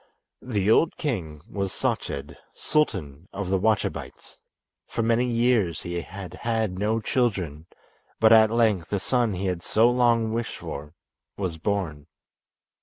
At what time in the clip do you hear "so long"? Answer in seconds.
9.61-10.33